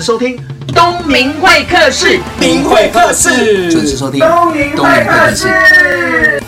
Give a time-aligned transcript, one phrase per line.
[0.00, 0.34] 时收听
[0.68, 6.40] 东明会客室，明会客室，准时收听东明会客室。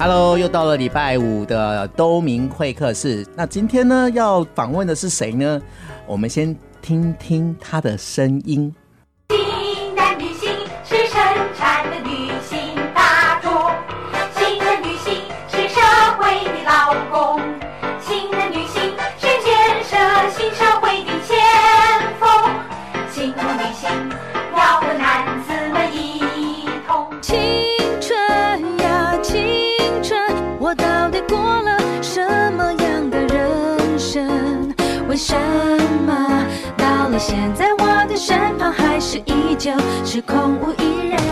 [0.00, 3.24] Hello，又到了礼拜五的东明会客室。
[3.36, 5.62] 那今天呢，要访问的是谁呢？
[6.08, 8.74] 我们先听听他的声音。
[9.30, 10.50] 新的女性
[10.84, 11.22] 是生
[11.56, 12.58] 产的女性
[12.92, 13.50] 大众，
[14.34, 15.80] 新的女性是社
[16.18, 17.40] 会的劳工，
[18.00, 18.82] 新的女性
[19.16, 19.96] 是建设
[20.36, 21.38] 新社会的前
[22.18, 22.28] 锋，
[23.12, 23.88] 新的女性
[24.52, 27.08] 要和男子们一同。
[27.22, 27.38] 青
[28.00, 29.40] 春呀，青
[30.02, 30.20] 春，
[30.58, 32.20] 我到底过了什
[32.54, 34.74] 么样的人生？
[35.08, 35.36] 为什
[36.06, 36.21] 么
[37.24, 39.70] 现在，我的身旁还是依旧
[40.04, 41.31] 是空无一人。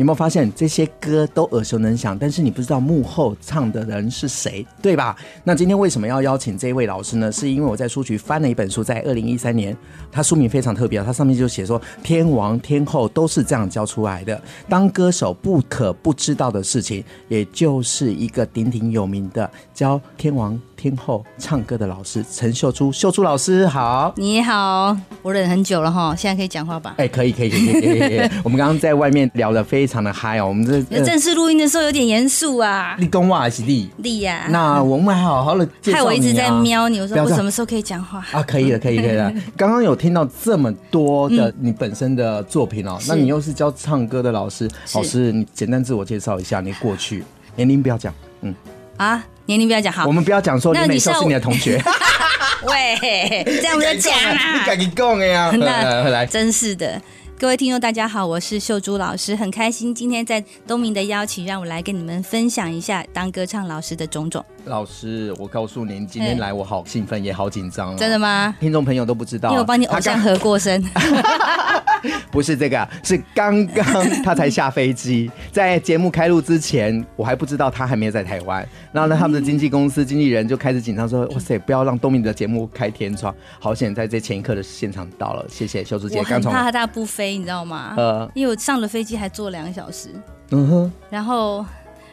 [0.00, 5.14] 你有没有发现这些歌都耳熟能详，但是你不知道幕后唱的人是谁，对吧？
[5.44, 7.30] 那今天为什么要邀请这位老师呢？
[7.30, 9.76] 是因为我在书局翻了一本书，在二零一三年，
[10.10, 14.40] 它书名非常特别，它上面就写说天王天后都是这样教出来的。
[14.70, 24.10] 当歌手不可不知道的事情，也就是一个鼎鼎有名的教天王天后唱歌的老师陈秀珠，秀珠老师好。
[24.16, 26.94] 你好，我忍很久了哈，现在可以讲话吧？
[26.96, 32.96] 哎、欸，可以，可以，可以，可以，可以， 我们刚刚在外面聊得非常的嗨哦，我们这正式录音的时候有点严肃啊。
[32.98, 34.46] 立功哇，还是立立呀？
[34.48, 38.42] 那我们还好好的害我一直在瞄你，我说我什么时候可以讲话啊？
[38.42, 39.30] 可以了，可以，可以了。
[39.58, 47.22] 刚刚有听到这么多的你本身的作品哦，嗯、那你又是教唱歌的老师，老师，你简单自我介绍一下你过去
[47.54, 48.54] 年龄不要讲，嗯
[48.96, 49.22] 啊。
[49.50, 51.82] 年龄不要讲好，我们不要讲说你美秀是你的同学。
[52.62, 55.50] 喂，这样我就讲啊， 你赶紧讲的呀。
[55.58, 57.00] 那来，真是的，
[57.40, 64.44] 各位听众大家好，我是秀珠老师，很开心今天在东明的邀请，让我来跟你们分享一下当歌唱老师的种种。
[64.66, 67.96] 老师，我告诉您，今天来我好兴奋，也好紧张、哦。
[67.98, 68.54] 真的吗？
[68.60, 70.84] 听众朋友都不知道，因为我帮你偶像合过身。
[72.30, 78.66] 不是这个，是刚刚他才下飞机， 在节目开录之前，我还不知道他还没有在台湾。
[78.92, 86.18] 然后呢，他们的经纪公司经纪人就开始紧张说：“哇塞，不要让东明的节目开天窗。”好险在这前一刻的现场到了，谢谢秀珠姐。
[86.18, 87.94] 我很怕他不飞，你知道吗？
[87.96, 90.08] 呃，因为我上了飞机还坐两个小时。
[90.50, 90.92] 嗯哼。
[91.10, 91.64] 然后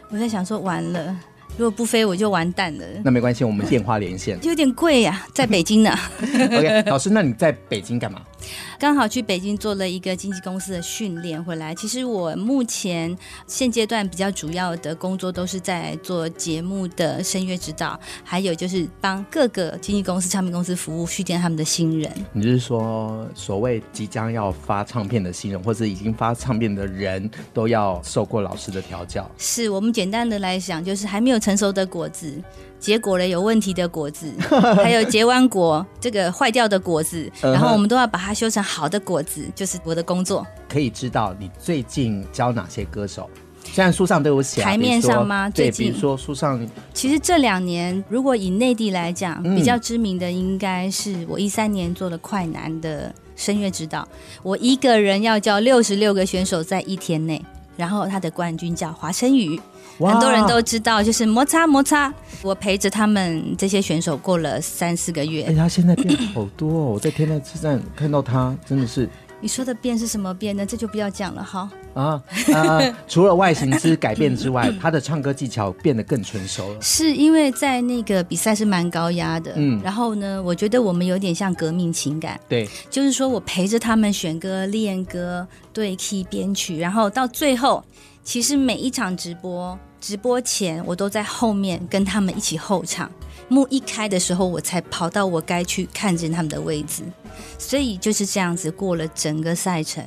[0.10, 1.16] 我在想说，完了。
[1.58, 2.86] 如果不飞我就完蛋了。
[3.04, 4.38] 那没关系，我们电话连线。
[4.44, 5.90] 有点贵呀，在北京呢。
[6.22, 8.22] OK，老师，那你在北京干嘛？
[8.80, 11.74] 刚好去北京做了一个经纪公司的训练回来。
[11.74, 13.16] 其实我目前
[13.48, 22.12] 现阶段比较主要的工作都是在做节目的声乐指导，还有就是帮各个经纪公司、唱片公司服务，训练他们的新人。
[22.32, 29.30] 你就是说，所谓即将要发唱片的新人，或者已经发唱片的人都要受过老师的调教？
[29.40, 32.40] 是我们简单的来讲，就是还没有成熟的果子。
[32.80, 34.32] 结果了有问题的果子，
[34.78, 40.46] 还有结完果这个坏掉的果子，然后我们都要把它修成好的果子，就是我的工作。
[40.70, 43.30] 可以知道你最近教哪些歌手？
[43.64, 45.50] 虽然书上都有写，台面上吗？
[45.50, 54.08] 最近，比如说书上，其实这两年如果以内地来讲，比较知名的应该是我一三年做的快男的声乐指导，
[54.42, 57.44] 我一个人要教六十六个选手在一天内，
[57.76, 59.60] 然后他的冠军叫华晨宇。
[60.00, 62.14] 很多人都知道，就是摩擦摩擦。
[62.44, 65.44] 我陪着他们这些选手过了三四个月。
[65.44, 66.86] 哎，他现在变好多哦！
[66.94, 69.10] 我在天籁之战看到他，真的是
[69.42, 70.66] 你说的变是什么变呢？
[70.66, 71.70] 这就不要讲了哈。
[71.96, 72.22] 啊
[72.54, 76.82] 呃， 除了外形之改变之外，他的唱歌技巧变得更纯熟了。
[76.82, 87.84] 是因为在那个比赛是蛮高压的，嗯，然后呢，我觉得我们有点像革命情感，对，就是说我陪着他们选歌、练歌、对 key 编曲，然后到最后，
[88.28, 93.10] 其实每一场直播，直播前我都在后面跟他们一起候场，
[93.48, 97.04] 幕一开的时候，我才跑到我该去看见他们的位置。
[97.58, 100.04] 所以就是这样子过了整个赛程，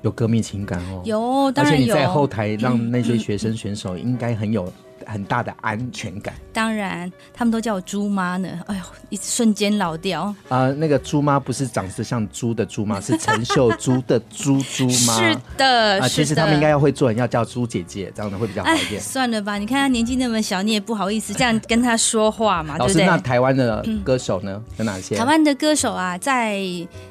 [0.00, 1.02] 有革命情感哦。
[1.04, 1.76] 有，当然有。
[1.76, 4.72] 而且你在后台让那些学生选手应该很有。
[5.10, 6.34] 很大的安全感。
[6.52, 8.48] 当然，他们都叫我猪妈呢。
[8.66, 10.22] 哎呦，一瞬间老掉。
[10.22, 15.16] 啊、呃，那个猪妈不是长得像猪的猪妈， 是陈秀珠的猪猪妈。
[15.16, 19.00] 是的，啊、呃，其实他们应该要会做人，要叫猪姐姐，这样的会比较好一点。
[19.00, 23.06] 算了吧，你看他年纪那么小，你也不好意思这样跟他说话嘛，对不对？
[23.06, 24.62] 那台湾的歌手呢？
[24.76, 25.16] 有哪些？
[25.16, 26.62] 台湾的歌手啊，在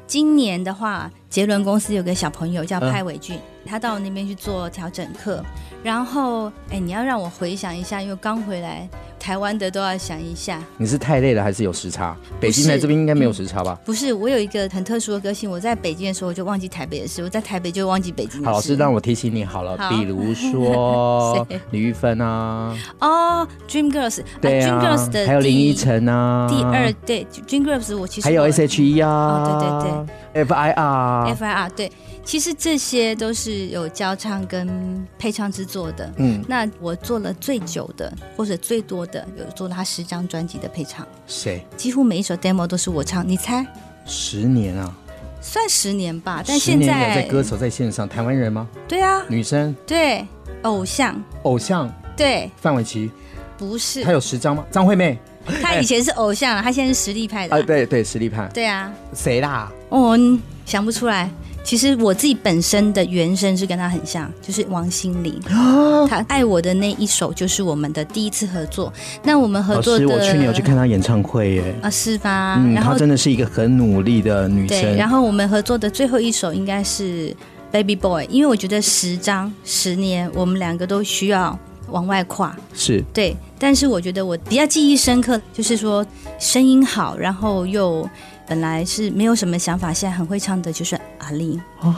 [0.07, 5.44] 今年的话，杰伦公司有个小朋友叫派伟俊，嗯、他到那边去做调整课。
[5.81, 8.88] 然后，哎，你要让我回想一下，因为刚回来，
[9.19, 10.63] 台湾的都要想一下。
[10.77, 12.16] 你是太累了，还是有时差？
[12.39, 13.77] 北京来这边应该没有时差吧？
[13.86, 18.45] 不是，我有一个很特殊的个性，我在北京的时候我就忘记台北的事，我在台北就忘记北京的事。
[18.45, 30.16] 好，老师让我提醒你好了，好比如说李玉芬啊，哦，Dream Girls，对啊，Dream Girls 的还有林依晨啊，第二对，Dream Girls 我其实还有 S.H.E 啊，哦，对对对。
[30.31, 31.92] F I R F I R 对，
[32.24, 36.13] 其实这些都是有教唱跟配唱制作的。
[36.18, 41.08] 嗯，那我做了最久的或者最多的，有做了他十张专辑的配唱。
[41.28, 41.66] 谁？
[41.78, 43.66] 几乎每一首 demo 都是我唱，你猜？
[44.06, 44.94] 十年啊？
[45.42, 46.44] 算十年吧。
[46.46, 48.68] 但现在在歌手在线上，台湾人吗？
[48.88, 49.76] 对啊，女生。
[49.86, 50.26] 对，
[50.64, 51.22] 偶像。
[51.44, 51.90] 偶像。
[52.18, 52.50] 对。
[52.58, 53.10] 范玮琪。
[53.58, 54.04] 不是。
[54.04, 54.66] 他有十张吗？
[54.72, 55.18] 张惠妹。
[55.64, 57.56] 他以前是偶像，他现在是实力派的。
[57.56, 58.48] 啊，对对，实力派。
[58.54, 58.92] 对啊。
[59.14, 59.72] 谁啦？
[59.90, 60.18] 哦，
[60.66, 61.30] 想不出来。
[61.69, 65.39] 其实我自己本身的原声是跟他很像，就是王心凌。
[66.10, 68.92] 他爱我的那一首就是我们的第一次合作。
[69.21, 71.75] 那我们合作的，我去年有去看他演唱会耶。
[71.83, 72.56] 啊，是吧？
[72.60, 74.81] 嗯，她真的是一个很努力的女生。
[74.81, 77.31] 对，然后我们合作的最后一首应该是
[77.71, 81.56] Baby Boy，因为我觉得十张十年，我们两个都需要
[81.92, 82.57] 往外跨。
[82.74, 86.04] 是对，但是我觉得我比较记忆深刻，就是说
[86.39, 88.10] 声音好，然后又。
[88.50, 91.62] 本来是没有什么想法，现在很会唱的，就是阿令。
[91.81, 91.96] 哦、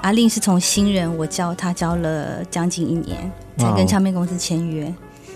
[0.00, 4.92] 阿令是从新人，我教他教了将近一年，才跟唱片公司签约。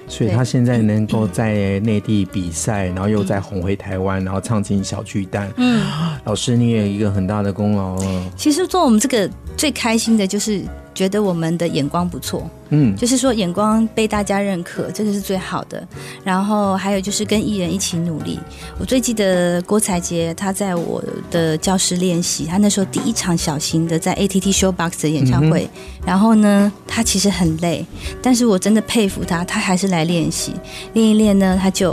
[0.08, 5.50] 所以他现在能够在内地比赛，然后又再红回台湾，然后唱进小巨蛋。
[5.56, 5.82] 嗯，
[6.24, 8.32] 老师你也有一个很大的功劳了。
[8.34, 10.62] 其实做我们这个最开心的就是。
[10.94, 15.84] 觉得我们的眼光不错，嗯，就是说眼光被大家认可，这个是最好的。
[16.22, 18.38] 然后还有就是跟艺人一起努力。
[18.78, 21.02] 我最记得郭采洁，她在我
[21.32, 25.68] 的教室练习，她那时候第一场小型的在 ATT Showbox 的演唱会。
[25.74, 27.84] 嗯、然后呢，她其实很累，
[28.22, 30.52] 但是我真的佩服她，她还是来练习。
[30.92, 31.92] 练一练呢，她就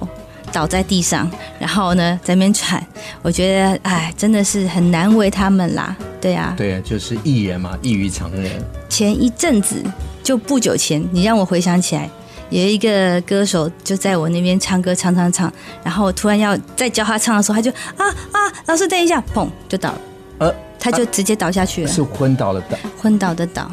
[0.52, 2.86] 倒在地上，然后呢在那边喘。
[3.22, 5.96] 我觉得，哎，真的是很难为他们啦。
[6.20, 8.64] 对啊，对啊，就是艺人嘛，异于常人。
[8.88, 9.84] 前一阵子，
[10.22, 12.08] 就不久前，你让我回想起来，
[12.52, 15.52] 有一个歌手就在我那边唱歌，唱唱唱，
[15.84, 20.02] 然后我突然要再教他唱的时候，他就啊啊，老师等一下，砰就倒了，
[20.40, 23.72] 呃，他就直接倒下去了，是昏倒了倒，昏倒的倒，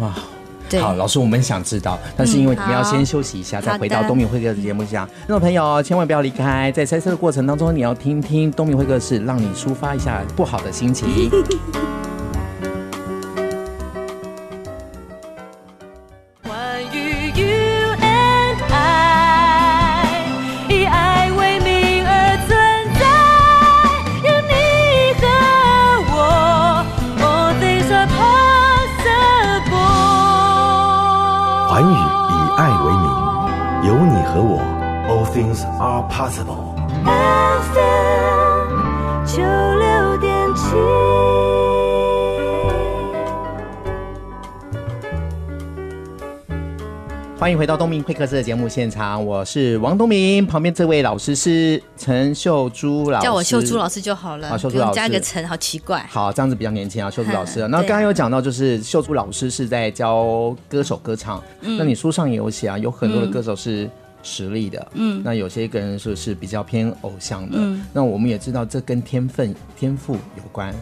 [0.00, 0.22] 哇，对，
[0.80, 11.30] 好，老师，我们想知道，但是因为你们要先休息一下，嗯、再回到东明会客的节目下，那种朋友千万不要离开，在猜测的过程当中，你要听听东明会客室，让你抒发一下不好的心情。
[35.80, 36.74] are possible.
[37.04, 38.70] FM
[39.26, 40.62] 九六点七。
[47.36, 54.48] 欢迎回到东明会客室的节目现场，我是王东明，旁边这位老师是陈秀珠老师，叫我秀珠老师就好了。
[54.48, 56.06] 好，秀珠老师加个陈，好奇怪。
[56.08, 57.66] 好，这样子比较年轻啊，秀珠老师。
[57.68, 61.42] 那刚刚有讲到，就是秀珠老师是在教歌手歌唱。
[61.62, 63.90] 嗯，那你书上也有写啊，有很多的歌手是。
[64.24, 70.74] 实力的，嗯，那有些个人说是比较偏偶像的，嗯，那我们也知道这跟天分、天赋有关。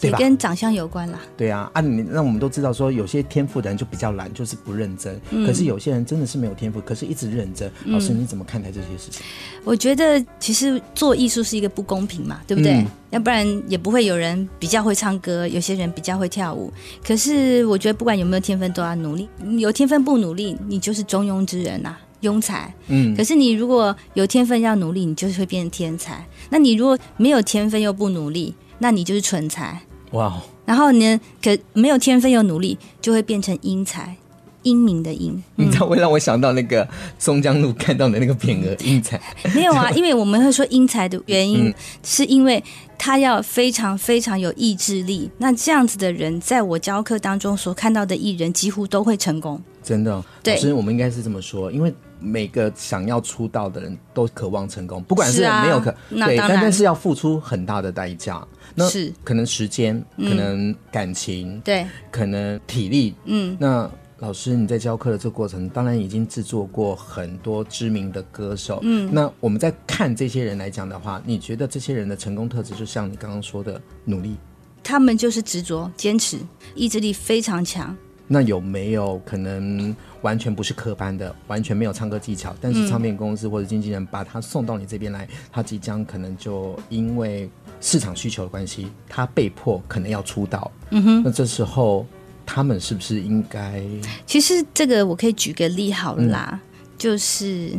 [0.00, 0.18] 对吧？
[0.18, 1.20] 跟长相有关啦。
[1.34, 5.18] 对啊，啊，你让我们都知道说，有些天赋的人就比较懒，就是不认真。
[5.30, 7.70] 嗯可是有些人真的是没有天赋，可是一直认真。
[7.86, 9.22] 老师，你怎么看待这些事情？
[9.62, 12.72] 我觉得其实做艺术是一个不公平嘛，对不对？
[12.72, 16.70] 嗯要不然也不会有人比较会唱歌，有些人比较会跳舞。
[17.06, 19.28] 可是我觉得不管有没有天分，都要努力。
[19.56, 22.74] 有天分不努力，你就是中庸之人呐、啊，庸才。
[22.88, 26.26] 嗯可是你如果有天分要努力，你就是会变成天才。
[26.50, 29.80] 那你如果没有天分又不努力，那你就是蠢才。
[30.10, 34.16] 哇哦，然后呢，可没有天分又努力，就会变成英才，
[34.62, 35.42] 英明的英。
[35.56, 36.86] 你知道会让我想到那个
[37.18, 39.20] 松江路看到的那个匾额“英才
[39.54, 42.62] 没有啊， 因为我们会说英才的原因，嗯是因为
[42.96, 45.28] 他要非常非常有意志力。
[45.38, 50.24] 那这样子的人，在我教课当中所看到的艺人，几乎都会成功。”，真的哦。
[50.42, 51.92] 对所以，我们应该是这么说，因为
[52.24, 58.44] 每个想要出道的人都渴望成功，不管是没有可、对，但但是要付出很大的代价。
[58.74, 63.14] 那是可能时间，嗯可能感情，对，可能体力。
[63.24, 63.88] 嗯，那
[64.18, 68.80] 老师你在教课的这个过程，当然已经制作过很多知名的歌手。
[68.82, 74.34] 嗯那我们在看这些人来讲的话，你觉得这些人的成功特质，就像你刚刚说的努力，
[74.82, 76.38] 他们就是执着、坚持，
[76.74, 77.96] 意志力非常强。
[78.26, 87.48] 那有没有可能完全不是科班的，完全没有唱歌技巧，但是唱片公司或者经纪人把他送到你这边来，他即将可能就因为
[87.80, 90.70] 市场需求的关系，他被迫可能要出道。
[90.90, 92.06] 嗯哼，那这时候
[92.46, 93.82] 他们是不是应该？
[94.26, 96.60] 其实这个我可以举个例好了啦，
[96.96, 97.72] 就是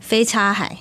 [0.00, 0.76] 飞叉海。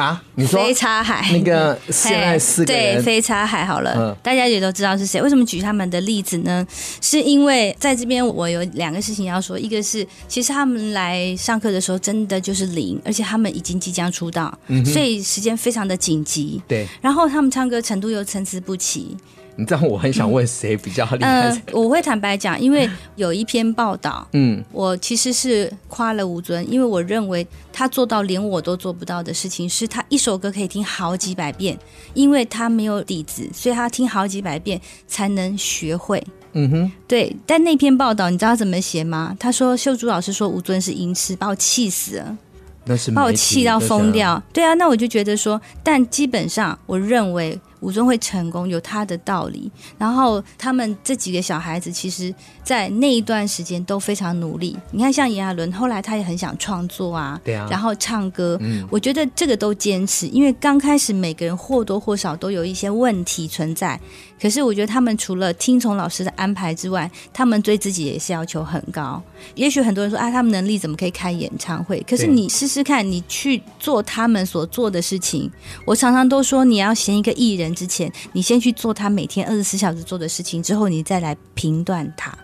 [0.00, 5.20] 啊，你说飞叉海那个 现在四对飞叉海好了，嗯大家也都知道是谁。
[5.20, 6.66] 为什么举他们的例子呢？
[7.00, 16.62] 是因为在这边我有两个事情要说，一个是其实他们来上课的时候真的就是零，而且他们已经即将出道，嗯所以时间非常的紧急。
[16.66, 19.16] 对，然后他们唱歌程度又参差不齐。
[19.56, 21.62] 你知道我很想问谁比较厉害嗯、？
[21.72, 31.78] 我会坦白讲，因为有一篇报道，嗯，我其实是夸了吴尊，因为我认为他做到连我都做不到的事情，是他一首歌可以听好几百遍，
[32.14, 36.22] 因为他没有底子，所以他听好几百遍才能学会。
[36.52, 39.36] 嗯哼，对，但那篇报道你知道他怎么写吗？
[39.38, 42.38] 他说秀珠老师说吴尊是音痴，把我气死了。
[42.86, 44.10] 那是把我气到疯。
[44.10, 44.42] 掉。
[44.52, 49.70] 对啊，那我就觉得说，但基本上我认为吴尊会成功有他的道理。
[49.98, 54.76] 然后他们这几个小孩子，其实在那一段时间都非常努力。
[54.90, 58.58] 你看，像炎亚纶，后来他也很想创作啊，对啊然后唱歌。
[58.60, 63.98] 嗯我觉得这个都坚持，因为刚开始每个人或多或少都有一些问题存在。
[64.40, 69.22] 可是我觉得他们除了听从老师的安排之外，他们对自己也是要求很高。
[69.54, 72.02] 也许很多人说啊，他们能力怎么可以开演唱会？
[72.08, 75.50] 可是你试试看，你去做他们所做的事情。
[75.84, 82.36] 我常常都说，你要嫌一个艺人之前，你先去做他每天二十四小时做的事情，之后你再来评断他。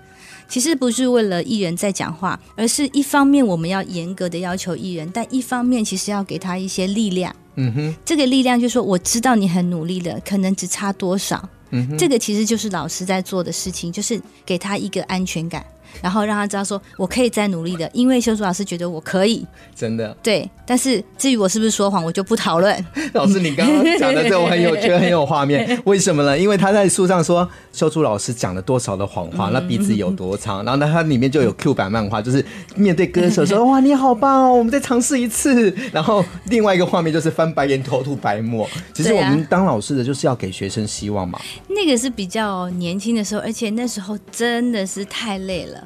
[0.48, 7.34] 其实不是为了艺人在讲话，而是一方面我们要严格的要求艺人，但一方面其实要给他一些力量。
[7.56, 11.48] 嗯哼，这个力量就是说，我知道你很努力了，可能只差多少。
[11.70, 15.66] 嗯哼，这个其实就是老师在做的事情，就是给他一个安全感，
[16.02, 19.46] 然后让他知道说我可以再努力的，因为修竹老师觉得我可以。
[19.74, 22.84] 真的，对，但是至于我是不是说谎，我就不讨论。
[23.12, 26.38] 老师，你刚刚讲的这我很有觉得很有画面， 为什么呢？
[26.38, 38.68] 因为他在书上说修竹老师讲了多少的谎话，那鼻子有多长，然后呢，它里面就有 Q 版漫画，就是面对歌手说哇你好棒哦，我们再尝试一次，然后另外一个画面就是翻白眼头吐白沫。
[38.94, 41.38] 其实我们当老师的就是要给学生希望嘛，
[41.68, 45.85] 那个是比较年轻的时候，而且那时候真的是太累了，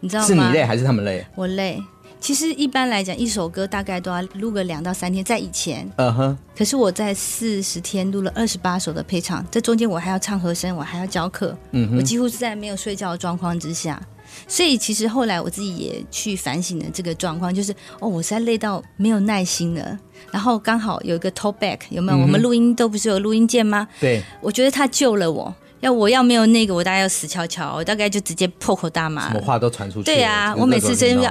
[0.00, 0.26] 你知道吗？
[0.28, 1.26] 是你累还是他们累？
[1.34, 1.82] 我累。
[2.18, 5.88] 其实一般来讲，一首歌大概都要录个两到三天，在以前。
[5.96, 11.56] 嗯哼，可是我在四十天录了二十八首的配唱，这中间我还要唱和声，我还要教课，
[11.96, 14.00] 我几乎是在没有睡觉的状况之下。
[14.48, 19.98] 所以其实后来我自己也去反省了这个状况，就是哦，我实在累到没有耐心了。
[20.32, 22.18] 然后刚好有一个 talk back，有没有？
[22.18, 23.86] 嗯我们录音都不是有录音键吗？
[24.00, 25.54] 对，我觉得他救了我。
[25.86, 29.28] 要我要没有那个，我大概要死翘翘，我大概就直接破口大骂。
[29.28, 30.04] 什么话都传出去。
[30.04, 31.22] 对啊，我每次声音就，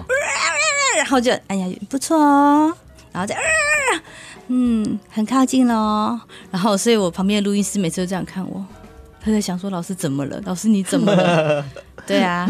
[0.98, 2.74] 然后就哎呀不错哦，
[3.12, 3.36] 然后再
[4.48, 6.22] 嗯很靠近了哦，
[6.52, 8.66] 然后所以我旁边的录音师每次都这样看我，
[9.22, 10.42] 他在想说老师怎么了？
[10.46, 11.66] 老师你怎么了？
[12.08, 12.48] 对啊，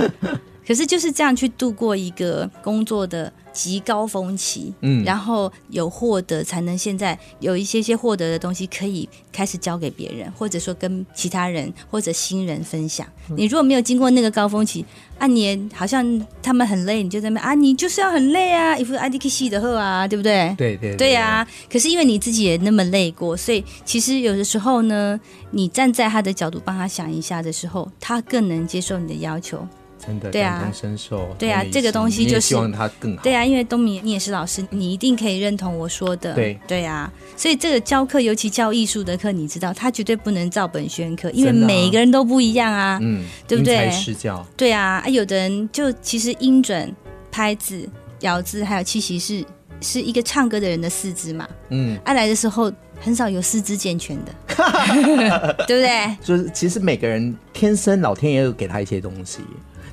[0.68, 13.08] 可是就是这样去度过一个工作的极高峰期，嗯然后有获得，才能现在有一些些获得的东西可以开始交给别人，或者说跟其他人或者新人分享。
[13.30, 14.86] 嗯你如果没有经过那个高峰期，
[15.18, 20.54] 啊，你也好像他们很累，你就在那边啊，你就是要很累啊，一副 IDK 系的喝啊，对不对？
[20.58, 25.20] 对对对呀、可是因为你自己也那么累过，所以其实有的时候呢，
[25.52, 29.66] 你站在他的角度帮他想一下的时候，他更能接受你的要求。
[30.06, 31.36] 真的对啊感同身受。
[31.38, 33.24] 对啊同理这个东西就是希望他更好。
[33.24, 36.34] 对啊，因为东明你也是老师，你一定可以认同我说的。
[36.34, 43.00] 对对啊，所以这个教课，尤其教艺术的课，你知道，他绝对不能照本宣科，因为每个人都不一样啊。
[43.02, 46.94] 嗯，对不对因材施教，对啊，啊，有的人就其实音准、
[47.32, 47.88] 拍子、
[48.22, 49.44] 咬字还有气息是
[49.82, 51.48] 是一个唱歌的人的四肢嘛。
[51.70, 54.34] 嗯，啊，来的时候很少有四肢健全的，
[55.68, 56.16] 对不对？
[56.24, 59.40] 就是其实每个人天生老天爷有给他一些东西，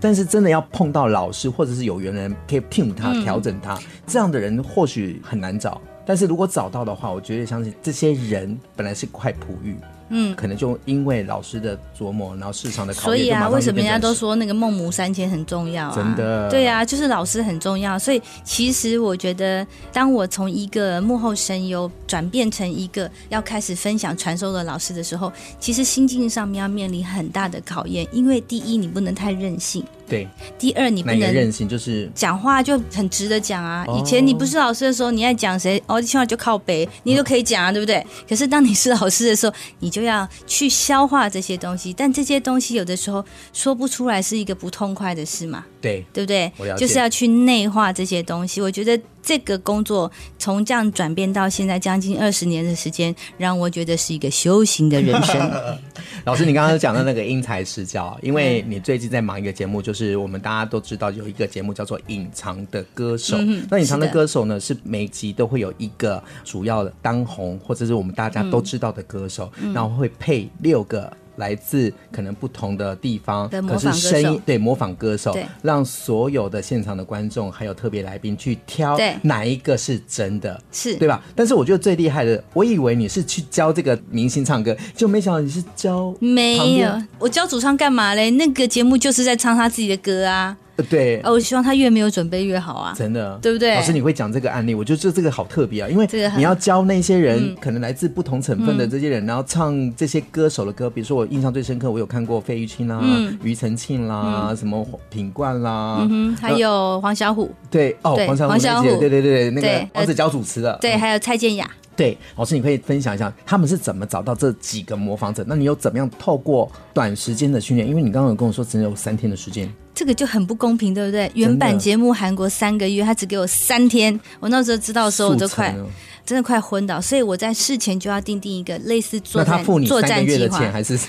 [0.03, 5.81] 但是真的要碰到老师或者是有缘人可以 tune 他、嗯调整他，这样的人或许很难找。
[6.05, 9.77] 但是如果找到的话，我绝对相信这些人本来是块璞玉，
[10.15, 15.95] 嗯，可能就因为老师的琢磨，然后市场的考验，所以啊，为什么人家都说那个孟母三迁很重要啊？
[15.97, 17.99] 真的对啊，就是老师很重要。
[17.99, 28.07] 所以其实我觉得，当我从一个幕后声优转变成一个要开始分享传授的老师的时候，其实心境上面要面临很大的考验。
[28.13, 30.29] 因为第一，你不能太任性；对
[30.59, 33.83] 第二，你不能任性就是讲话就很直的讲啊。
[33.89, 38.05] 哦以前你不是老师的时候，你爱讲谁，哦，一句话就靠北，你都可以讲啊，对不对？
[38.29, 45.65] 可是当你是老师的时候，你就要去消化这些东西，但这些东西有的时候说不出来，是一个不痛快的事嘛。
[45.83, 48.63] 对对不对就是要去内化这些东西。
[48.63, 55.53] 我觉得这个工作从这样转变到现在将近二十年的时间，让我觉得是一个修行的人生。
[56.25, 63.37] 老师，你刚刚讲的那个因材施教，因为你最近在忙一个节目，就是我们大家都知道有一个节目叫做《隐藏的歌手》。
[63.45, 71.13] 嗯那隐藏的歌手呢，是每集都会有一个主要的当红或者是我们大家都知道的歌手，嗯然后会配六个。
[71.37, 81.23] 来自可能不同的地方，可是声音对模仿歌手对，让所有的现场的观众还有特别来宾去挑哪一个是真的，是对吧？
[81.35, 88.31] 但是我觉得最厉害的，我以为你是去教这个明星唱歌，就没想到你是教没有，我教主唱干嘛嘞？
[88.31, 90.57] 那个节目就是在唱他自己的歌啊。
[90.83, 92.93] 呃对，哦我希望他越没有准备越好啊。
[92.97, 93.75] 真的，对不对？
[93.75, 97.57] 老师，你会讲这个案例，我觉得这这个好特别啊，因为这个你要教那些人，嗯。
[97.61, 103.39] 可能来自不同成分的这些人，然后唱这些歌手的歌，比如说我印象最深刻，我有看过费玉清啦、嗯。
[103.43, 110.99] 庾澄庆啦、什么品冠啦，嗯，还有黄小琥，对哦，黄小虎黄小琥那些对对对，那个黄子佼主持的，对，嗯。
[110.99, 111.71] 还有蔡健雅。
[111.95, 115.45] 对，老师，你可以分享一下他们是怎么找到这几个模仿者？
[115.47, 117.87] 那你又怎么样透过短时间的训练？
[117.87, 121.31] 因为你刚刚有跟我说只有三天的时间，这个就很不公平，对不对？
[121.35, 125.87] 原版节目韩国三个月，他只给我三天，我那时候知道的时候我都快哦
[126.25, 130.59] 真的快昏倒，所以我在事前就要定定一个类似作战作战计划。
[130.71, 130.99] 还是？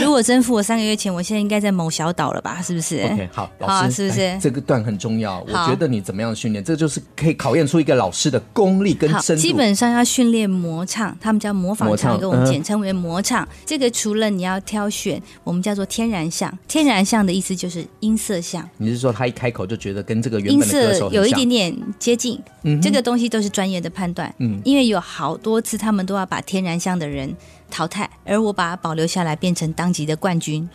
[0.00, 2.62] 如果真付我三个月钱，我现在应该在某小岛了吧？
[2.62, 5.40] 是不是 OK，好，老好师，是不是这个段很重要。
[5.48, 9.42] 我觉得你怎么样训练，这就是可以考验出一个老师的功力跟好，深度。
[9.42, 13.46] 基本上要训练模唱，他们叫模仿唱，跟我们嗯简称为模唱。
[13.66, 16.56] 这个除了你要挑选，我们叫做天然像。
[16.68, 22.40] 天然像的意思就是音色像，你是说他一开口就觉得跟这个原音本的歌色手很像有一点点接近。
[22.62, 24.34] 嗯这个东西都是专业的判断。
[24.38, 27.34] 嗯因为有好多次他们都要把天然香的人
[27.70, 30.68] 淘汰，而我把它保留下来，变成当级的冠军。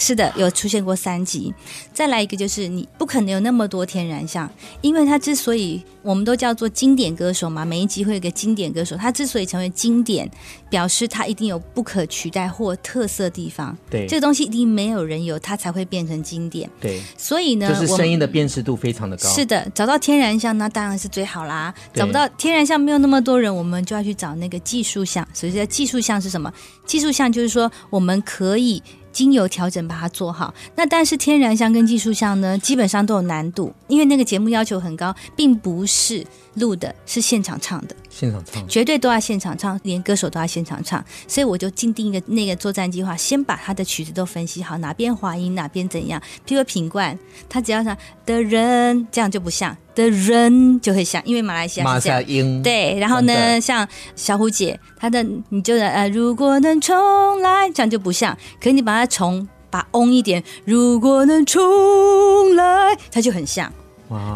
[0.00, 1.54] 是的，有出现过三集。
[1.92, 10.28] 再来一个就是你不可能有那么多天然像，因为他之所以我们都叫做经典歌手嘛，每一集会有一个经典歌手，他之所以成为经典，
[10.70, 13.76] 表示他一定有不可取代或特色地方。
[13.90, 16.68] 对这个东西一定没有人有，它才会变成经典。
[16.80, 19.28] 对，所以呢，就是声音的辨识度非常的高。
[19.28, 21.74] 是的，找到天然像那当然是最好啦。
[21.92, 25.26] 找不到天然像，没有那么多人，我们就要去找那个技术像。
[25.34, 26.50] 所以，这技术像是什么？
[26.86, 30.52] 技术像就是说，我们可以精油调整把它做好。
[30.76, 37.96] 那但是天然香跟技术香呢，基本上都有难度，因为那个节目要求很高，并不是录的，是现场唱的。
[38.20, 46.20] 现场唱，绝对都要现场唱，连歌手都要现场唱，所以我就制定一个那个作战计划，先把他的曲子都分析好，哪边滑音，哪边怎样。
[46.46, 52.62] 譬如品冠，他只要唱的人，这样就不像的人就会像，因为马来西亚马是这样。
[52.62, 58.36] 对，然后呢，像小虎姐，她的你就呃，如果能重来，这样就不像。
[58.60, 63.72] 可是你把它重，把嗡一点，如果能重来，它就很像。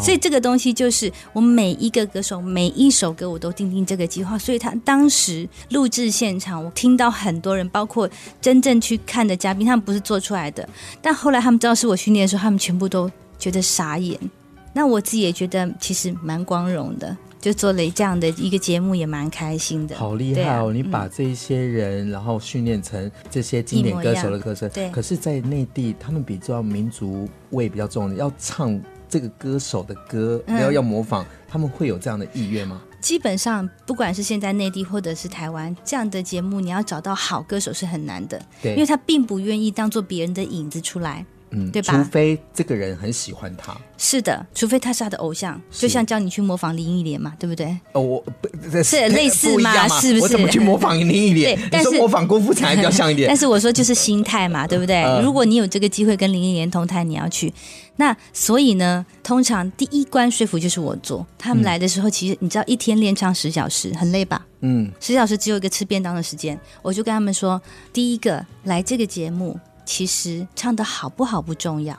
[0.00, 8.08] 所以这个东西就是我每一个歌手每一首歌我都订定这个计划，所以他当时录制现场，我听到很多人，包括
[8.40, 10.68] 真正去看的嘉宾，他们不是做出来的，
[11.02, 14.18] 但后来他们知道是我训练的时候，他们全部都觉得傻眼。
[14.72, 17.16] 那我自己也觉得其实蛮光荣的。
[17.40, 19.94] 就做了这样的一个节目，也蛮开心的。
[19.96, 20.70] 好厉害哦！
[20.70, 24.66] 啊、你把这一些人，嗯、然后训练成这些经典歌手的歌声。
[24.70, 24.88] 对。
[24.90, 28.80] 可是，在内地，他们比较民族味比较重，要唱
[29.14, 32.83] 这个歌手的歌，然后要模仿，嗯、他们会有这样的意愿吗？
[33.00, 38.42] 基本上，不管是现在内地或者是台湾，这样的节目，你要找到好歌手是很难的。
[38.61, 38.72] 对。
[38.72, 41.24] 因为他并不愿意当做别人的影子出来。
[41.54, 41.96] 嗯，对吧？
[41.96, 47.66] 除非这个人很喜欢他，是的，除非他是他的偶像，就像叫你去模仿林忆莲嘛，对不对？
[47.92, 49.88] 哦，我不是类似吗？
[50.00, 50.22] 是不是？
[50.22, 51.58] 我怎么去模仿林忆莲？
[51.70, 53.26] 但是模仿郭富城还比较像一点。
[53.30, 55.02] 但是我说就是心态嘛，对不对？
[55.22, 57.52] 如果你有这个机会跟林忆莲同台，你要去。
[57.96, 61.24] 那所以呢，通常第一关说服就是我做。
[61.38, 64.44] 他们来的时候，其实你知道，一天练唱十小时，很累吧？
[64.62, 67.60] 嗯，十小时只有一个吃便当的时间，我就跟他们说，
[67.92, 69.56] 第一个来这个节目。
[69.85, 71.97] 其实唱得好不好不重要，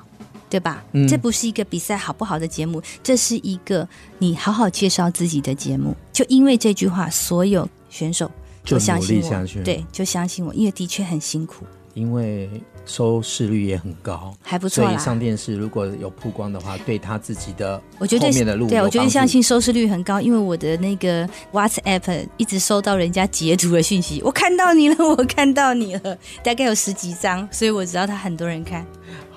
[0.49, 0.83] 对吧？
[0.93, 3.87] 嗯，这不是一个比赛好不好的节目，这是一个
[4.19, 5.95] 你好好介绍自己的节目。
[6.11, 8.29] 就因为这句话，所有选手
[8.63, 11.65] 就相信我，对，就相信我，因为的确很辛苦。
[11.93, 12.49] 因为
[12.85, 14.83] 收视率也很高，还不错。
[14.83, 28.85] 所以上电视如果有曝光的话，对他自己的我觉得后面的路，对，我觉得相信收视率很高，因为我的那个 WhatsApp 一直收到人家截图的讯息，我看到你了， 我看到你了，大概有十几张，所以我知道他很多人看。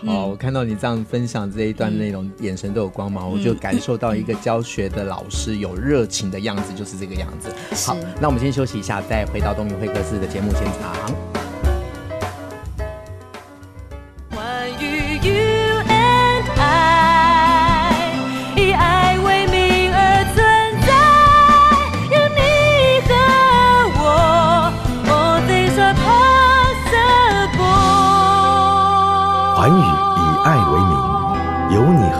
[0.07, 7.53] 哦，我看到你这样分享这一段内容，嗯、眼神都有光芒，我就感受到一个教学的老师有热情的样子，就是这个样子。
[7.85, 11.48] 好，那我们先休息一下，再回到东明会客室的节目现场。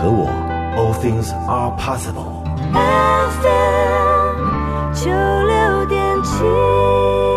[0.01, 0.29] 和我
[0.77, 2.43] ，All things are possible。
[3.41, 4.37] FM
[4.93, 7.28] 九六点七。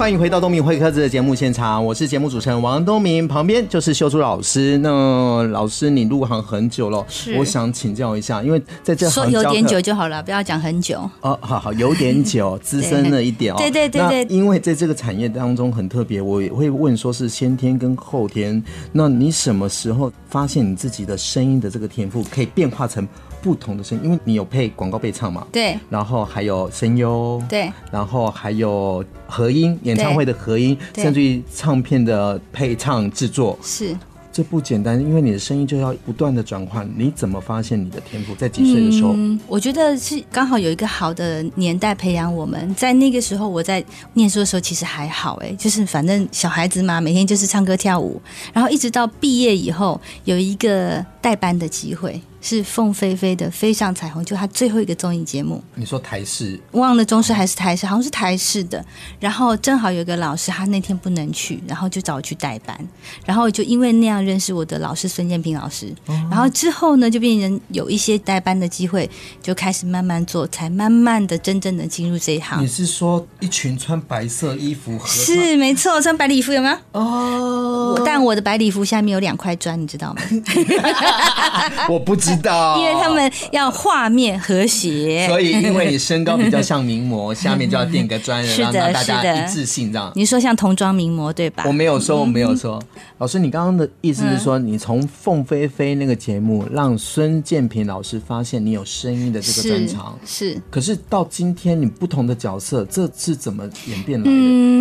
[0.00, 4.78] 欢迎回到东明会客室的节目现场，我是节目主持人王东明，旁边就是秀珠老师。
[4.78, 11.00] 那老师，你入行很久了，是我想请教一下，因为在这行说有点久就好了，不要讲很久。
[11.20, 13.58] 哦，好好，有点久， 资深了一点哦。
[13.58, 18.64] 对对对对，因为在这个产业当中很特别，我也会问说是先天跟后天。
[18.92, 23.06] 那你什么时候发现你自己的声音的这个天赋可以变化成？
[23.42, 33.96] 不同的声音，因为你有配广告配唱嘛，对，然后还有声优，对，然后还有合音，演唱会的合音，甚至于唱片的配唱制作，是。
[34.32, 36.88] 这不简单，因为你的声音就要不断的转换。
[36.96, 38.32] 你怎么发现你的天赋？
[38.36, 39.12] 在几岁的时候？
[39.12, 42.72] 嗯，我觉得是刚好有一个好的年代培养我们。
[42.76, 48.22] 在那个时候，我在念书的时候其实还好，哎，就是反正小孩子嘛，每天就是唱歌跳舞。
[48.52, 55.60] 然后一直到毕业以后，有一个代班的机会，是凤飞飞的《飞上彩虹》，就他最后一个综艺节目。
[55.74, 56.60] 你说台式？
[56.72, 57.84] 忘了中式还是台式？
[57.84, 58.84] 好像是台式的。
[59.18, 62.78] 然后正好有一个老师，他那天不能去，然后就找我去代班。
[63.26, 64.20] 然后就因为那样。
[64.20, 65.92] 认识我的老师孙建平老师，
[66.30, 69.10] 然后之后呢，就变成有一些代班的机会，
[69.42, 72.62] 就开始慢慢做，才慢慢的真正的进入这一行。
[72.62, 75.00] 你是说一群穿白色衣服？
[75.06, 76.76] 是没错，穿白礼服有没有？
[76.92, 80.20] 哦，但我的白礼服下面有两块砖，你知道吗？
[81.88, 90.12] 我不知道，因为他们要画面和谐，所以因为你身高比较像名模， 下面就要垫个专人，让大家一致性这样。
[90.14, 91.64] 你说像童装名模对吧？
[91.66, 92.82] 我没有说，我没有说，
[93.18, 100.60] 老师，你刚刚的意思是说，你从凤飞飞那个节目让孙建平老师发现你有声音的这个专长，是。
[100.70, 104.30] 可是到今天你不同的角色，这是怎么演变来的？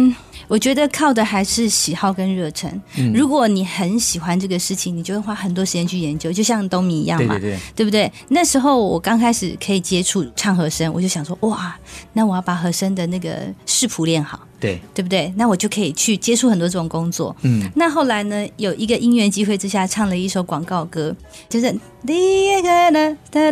[0.10, 0.16] 嗯，
[0.48, 2.70] 我觉得靠的还是喜好跟热忱。
[2.98, 8.12] 嗯，如果你很喜欢这个事情，你就会花很多时间去研究，就像东米一样嘛，对对对，对不对？
[8.30, 11.78] 那时候我刚开始可以接触唱和声，我就想说，哇，
[12.14, 14.40] 那我要把和声的那个视谱练好。
[14.60, 15.34] 对，对不对？
[15.38, 17.36] 那我就可以去接触很多这种工作。
[17.44, 21.16] 嗯，那后来呢，有一个因缘机会之下，唱了一首广告歌，
[21.48, 21.74] 就是
[22.06, 22.92] 第一个哒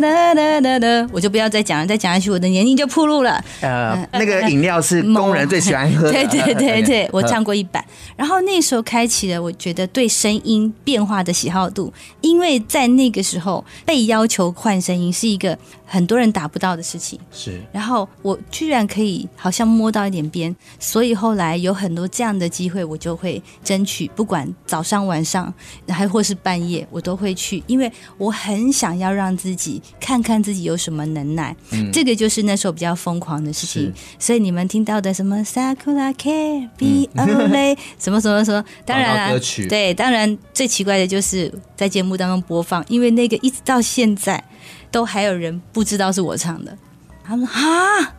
[0.00, 3.42] 哒哒哒，我就不要再讲了，再讲下去我的年龄就暴露了。
[3.60, 6.12] 呃，那个饮料是工人最喜欢喝的。
[6.12, 7.84] 对对对对，我唱过一版。
[8.16, 17.18] 然后那时候开启了我觉得对声音变化的喜好度，因为在那个时候被要求换声音是一个很多人达不到的事情。
[17.32, 17.58] 是。
[17.72, 20.54] 然后我居然可以好像摸到一点边。
[20.78, 25.54] 所所以后来有很多这样的机会，我就会争取，不管早上晚上
[25.88, 31.54] 还或是半夜，我都会去，因为我很想要让自己看看自己有什么能耐。
[31.70, 33.94] 嗯，这个就是那时候比较疯狂的事情。
[34.18, 44.42] 所以你们听到的什么 Sakura Care Be Only 什么什么什么，当然啊，对，当然最奇怪的就是在节目当中播放，因为那个一直到现在
[44.90, 46.76] 都还有人不知道是我唱的。
[47.24, 48.17] 他们说啊。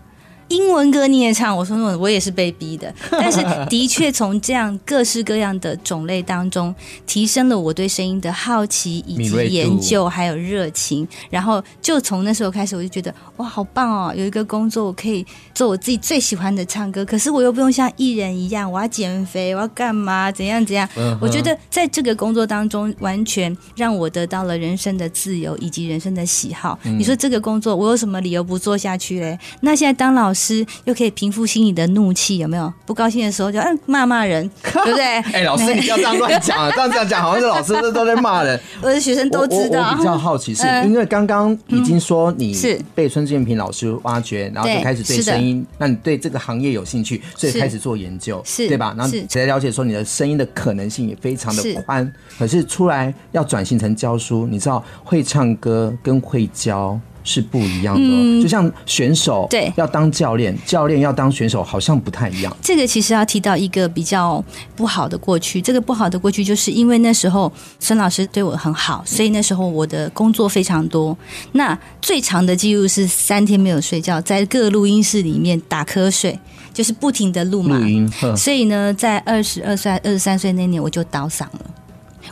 [0.80, 6.74] 英文歌你也唱，我说那我也是被逼的， 但是的确从这样各式各样的种类当中，
[7.06, 20.88] 提升了我对声音的好奇以及研究还有热情，然后就从那时候开始，我就觉得哇，好棒哦，有一个工作我可以做我自己最喜欢的唱歌，可是我又不用像艺人一样，我要减肥，我要干嘛，怎样怎样？
[21.20, 26.80] 我觉得在这个工作当中，完全让我得到了人生的自由以及人生的喜好。
[26.84, 29.38] 你说这个工作我有什么理由不做下去嘞？
[29.60, 30.66] 那现在当老师。
[30.70, 32.72] 师又可以平复心里的怒气，有没有？
[32.86, 35.04] 不高兴的时候就嗯骂骂人， 对不对？
[35.04, 36.72] 哎，老师你不要这样乱讲啊！
[36.74, 38.60] 这样这样讲好像是老师都都在骂人。
[38.82, 39.82] 我的学生都知道。
[39.82, 48.94] 我，我比较好奇是，是因为刚刚已经说你是被孙建平老师挖掘，然后就开始对声音，那你对这个行业有兴趣，所以开始做研究，是对吧？
[48.98, 52.12] 然后才了解说你的声音的可能性也非常的宽。
[52.38, 57.00] 可是出来要转型成教书，你知道会唱歌跟会教。
[57.30, 62.58] 是不一样的，嗯，就像选手对要当教练，教练要当选手，好像不太一样。
[62.60, 64.44] 这个其实要提到一个比较
[64.76, 71.16] 不好的过去，这个不好的过去就是因为那时候孙老师对我很好，所以那时候我的工作非常多。
[71.52, 76.40] 那最长的记录是三天没有睡觉，在各录音室里面打瞌睡，
[76.74, 77.78] 就是不停的录嘛。
[77.78, 78.12] 录音。
[78.36, 81.69] 所以呢，在二十二岁、二十三岁那年，我就倒嗓了。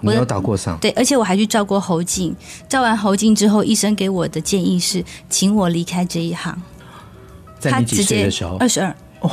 [0.03, 2.35] 我有倒过嗓，对，而且我还去照过喉镜。
[2.69, 6.61] 照完喉镜之后，医生给我的建议是，请我离开这一行。
[7.59, 8.55] 在你几岁的时候？
[8.57, 9.31] 二十二，哇，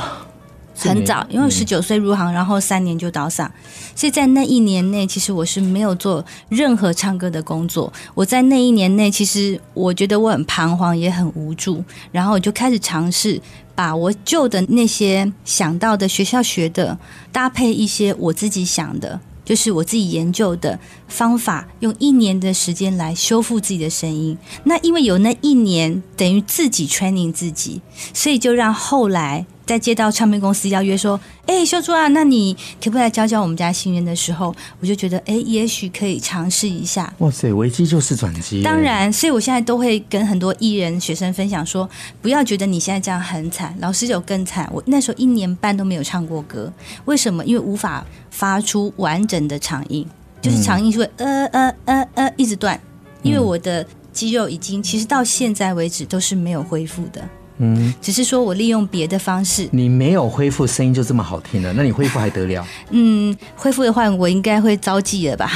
[0.75, 3.47] 很早，因为十九岁入行，然后三年就倒嗓。
[3.95, 7.91] 所以在那一年内，其实我是没有做任何唱歌的工作。
[8.15, 11.83] 我在那一年内，其实我觉得我很彷徨，也很无助。
[12.11, 13.39] 然后我就开始尝试
[13.75, 16.97] 把我旧的那些想到的学校学的，
[17.31, 19.19] 搭配一些我自己想的。
[19.45, 20.77] 就是我自己研究的
[21.07, 24.37] 方法，用一年的时间来修复自己的声音。
[24.65, 27.81] 那因为有那一年，等于自己 training 自己，
[28.13, 29.45] 所以就让后来。
[29.65, 38.61] 在接到唱片公司邀约说：“哎、欸，秀珠啊，那你可不可以来教教我们家新人的时候，我就觉得，哎、欸，也许可以尝试一下。”哇塞，危机就是转机。
[38.61, 41.89] 当然，所以我现在都会跟很多艺人学生分享说：
[42.21, 44.69] 不要觉得你现在这样很惨，老师有更惨。
[44.71, 46.71] 我那时候一年半都没有唱过歌，
[47.05, 47.43] 为什么？
[47.45, 50.05] 因为无法发出完整的长音，
[50.41, 52.79] 就是长音就会呃呃呃呃一直断，
[53.23, 57.27] 因为我的肌肉已经其实到现在为止都是没有恢复的。
[57.57, 59.67] 嗯，只是说我利用别的方式。
[59.71, 62.65] 你没有恢复声音就这么好听了，那你恢复还得了？
[62.89, 65.49] 嗯，恢复的话我应该会遭忌了吧？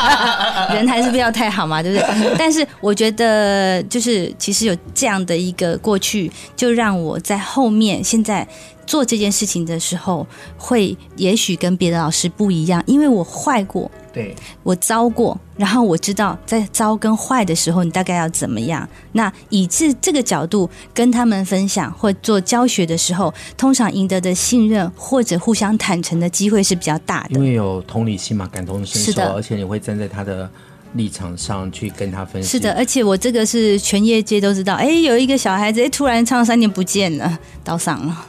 [0.74, 2.34] 人还是不要太好嘛，对不对？
[2.38, 8.46] 但是我觉得，就是其实有这样的一个过去，就让我在后面现在。
[8.86, 10.24] 做这件事情的时候，
[10.56, 18.88] 会也许跟别的老师不一样，因为我坏过，对，我糟过，然后我知道在糟跟坏的时候，你大概要怎么样。
[19.12, 27.34] 那以至这个角度跟他们分享或做教学的时候，通常赢得的信任或者互相坦诚的机会是比较大的。
[27.34, 30.50] 因为有同理心嘛，感同身受，是，而且你会站在他的
[30.94, 32.48] 立场上去跟他分析。
[32.48, 38.26] 是的，而且我这个是全业界都知道，哎，有一个小孩子，哎，突然唱三年不见了，倒嗓了。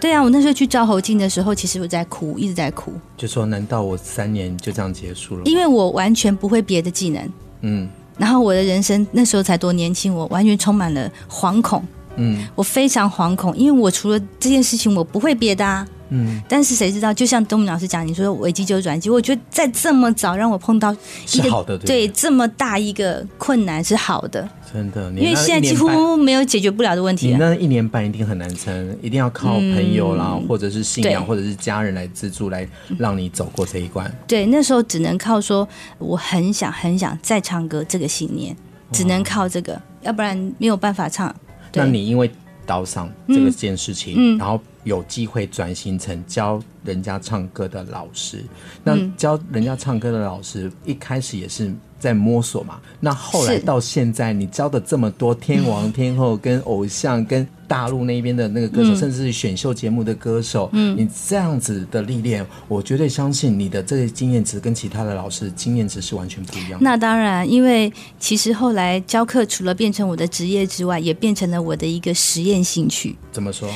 [0.00, 2.92] 对啊，我那时候去照喉镜的时候，其实我在哭，一直在哭。
[3.16, 5.42] 就说难道我三年就这样结束了？
[5.44, 7.32] 因为我完全不会别的技能，
[7.62, 11.82] 嗯，然后我的人生那时候才多年轻，我完全充满了惶恐，
[12.16, 15.86] 嗯，我非常惶恐，因为我除了这件事情，我不会别的啊。
[16.10, 17.12] 嗯，但是谁知道？
[17.12, 19.10] 就像东明老师讲，你说危机就是转机。
[19.10, 20.90] 我觉得在这么早让我碰到
[21.34, 25.10] 一个对，这么大一个困难是好的，真的。
[25.12, 27.28] 因为现在几乎没有解决不了的问题。
[27.28, 34.12] 你那一年半一定很难撑，一定要靠朋友啦，嗯、或者是信仰，或者是家人来资助，来让你走过这一关。
[34.26, 38.56] 对，那时候只能靠说我很想很想再唱歌这个信念，
[38.92, 41.34] 只能靠这个，要不然没有办法唱。
[41.74, 42.30] 那你因为
[42.66, 44.60] 倒嗓这个件事情，嗯嗯、然后。
[44.84, 48.42] 有机会转型成教人家唱歌的老师，
[48.82, 52.78] 那教人家唱歌的老师一开始也是在摸索嘛。
[53.00, 66.78] 那后来到现在，你教的这么多天王 天后、跟偶像、跟大陆那边的那个歌手，甚至是选秀节目的歌手，嗯，你这样子的历练，我绝对相信你的这些经验值跟其他的老师经验值是完全不一样的。
[66.80, 73.16] 那当然，因为其实后来教课除了变成我的职业之外，也变成了我的一个实验兴趣。
[73.30, 73.68] 怎么说？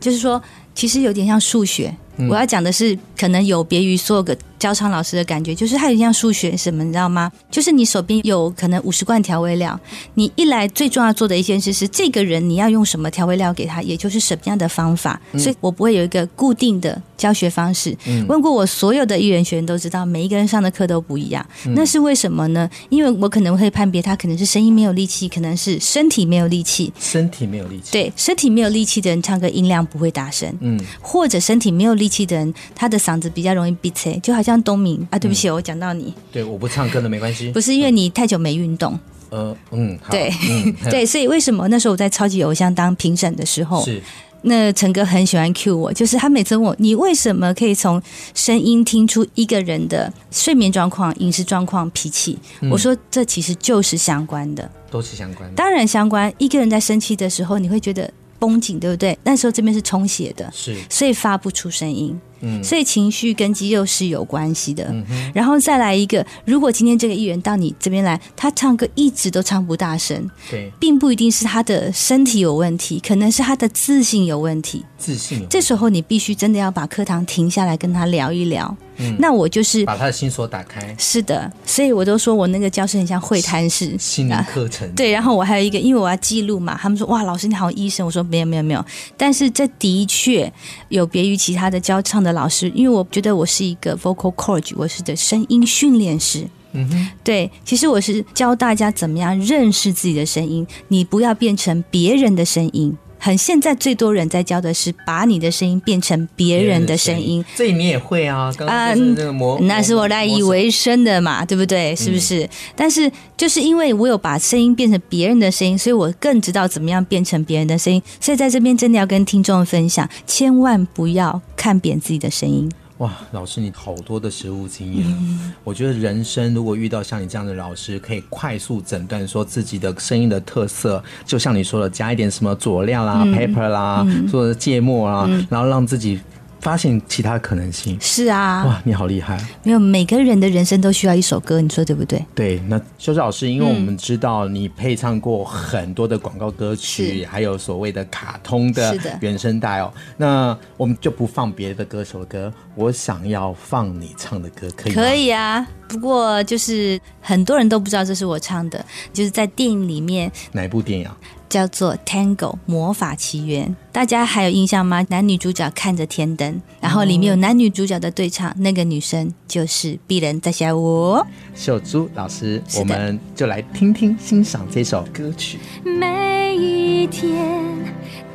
[0.00, 0.42] 就是说，
[0.74, 1.94] 其实有点像数学。
[2.30, 7.30] 我要讲的是，可能有别于所有个教唱老师的感觉，就是他有点像数学什么，你知道吗？
[7.50, 9.78] 就是你手边有可能五十罐调味料，
[10.14, 15.20] 你一来最重要做的一件事是，这个人你要用什么调味料给他，也就是什么样的方法。
[15.36, 17.94] 所以我不会有一个固定的教学方式。
[18.26, 21.44] 问过我所有的艺人学员都知道，每一个人上的课都不一样。
[21.74, 22.68] 那是为什么呢？
[22.88, 26.90] 因为我可能会判别他可能是声音没有力气，可能是身体没有力气。
[26.98, 27.92] 身体没有力气。
[27.92, 30.50] 对，身体没有力气的人唱歌音量不会大声。
[30.60, 32.06] 嗯，或者身体没有力。
[32.06, 36.14] 力气的人，他的嗓子比较容易闭塞，就好像东明啊，对不起，我讲到你。
[36.30, 37.50] 对，我不唱歌的没关系。
[37.50, 38.98] 不是因为你太久没运动。
[39.30, 40.32] 呃，嗯，对，
[40.88, 44.00] 对，所以为什么那时候我在超级偶像当评审的时候，是
[44.42, 48.00] 那陈哥很喜欢 cue 我，就是他每次问我，你为什么可以从
[48.34, 52.38] 声音听出一个人的睡眠状况、饮食状况、脾气？
[52.70, 56.32] 我说这其实就是相关的，都是相关的，当然相关。
[56.38, 58.08] 一个人在生气的时候，你会觉得。
[58.38, 59.18] 绷紧，对不对？
[59.24, 62.14] 那时候这边是充血的，是，所以发不出声音。
[62.40, 64.94] 嗯，所以情绪跟肌肉是有关系的。
[65.34, 74.84] 然后再来一个，如果今天这个艺人到你这边来，他唱歌一直都唱不大声，对，并不一定是他的身体有问题，可能是他的自信有问题。
[74.98, 78.74] 自信，这时候你必须真的要把课堂停下来跟他聊一聊。
[78.98, 80.94] 嗯，那我就是把他的心锁打开。
[80.98, 84.90] 是的，所以我都说我那个教室很像会谈室，心灵课程。
[84.94, 88.06] 对，然后我还有一个，因为我要记录嘛，他们说哇，老师你好，医生。
[88.06, 88.82] 我说没有没有没有，
[89.16, 90.50] 但是这的确
[90.88, 96.46] 有别于其他的教唱的老师，因为我觉得我是一个 vocal coach，我是的声音训练师。
[96.72, 102.94] 嗯哼，对，其实我是教大家怎么样认识自己的声音，你不要变成别人的声音。
[103.18, 108.52] 很，现在最多人在教的是把你的声音变成别人的声音，这你也会啊？
[108.56, 111.94] 刚刚那是我赖以为生的嘛，对不对？
[111.96, 112.44] 是不是？
[112.44, 118.02] 嗯、但是就是因为我有把声音变成别人的声音，所以我更知道怎么样变成别人的声音。
[118.20, 122.70] 所以在这边真的要跟听众分享，千万不要看扁自己的声音。
[122.98, 136.20] 哇，老师你好多的实物经验，嗯，我觉得人生如果遇到像你这样的老师，可以快速诊断说自己的声音的特色，就像你说的，加一点什么佐料啦、嗯、pepper 啦，或者芥末啦、嗯，然后让自己。
[136.66, 139.38] 发现其他可能性是啊，哇，你好厉害！
[139.62, 142.20] 没有，每个人的人生都需要一首歌，你说对不对？
[142.34, 149.94] 对，那修志老师，因为我们知道你配唱过很多的广告歌曲，还有所谓的卡通的原声带哦。
[150.16, 155.02] 那我们就不放别的歌手的歌，我想要放你唱的歌，可以吗？
[155.02, 160.28] 可以啊，不过就是很多人都不知道这是我唱的，就是在电影里面。
[160.50, 161.16] 哪一部电影啊？
[161.48, 165.04] 叫做《Tango 魔法奇缘》，大家还有印象吗？
[165.08, 175.58] 男女主角看着天灯，然后里面有男女主角的对唱，那个女生就是鄙人在下我秀珠老师，我们就来听听欣赏这首歌曲。
[175.84, 177.64] 每一天